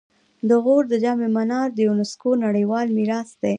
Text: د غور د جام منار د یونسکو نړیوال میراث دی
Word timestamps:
د 0.49 0.51
غور 0.63 0.83
د 0.91 0.93
جام 1.03 1.19
منار 1.37 1.67
د 1.73 1.79
یونسکو 1.87 2.29
نړیوال 2.45 2.87
میراث 2.97 3.29
دی 3.41 3.49